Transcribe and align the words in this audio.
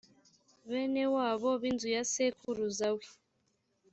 bene 0.69 1.03
wabo 1.15 1.49
b’inzu 1.61 1.87
ya 1.95 2.03
sekuruza 2.13 2.87
we 2.97 3.05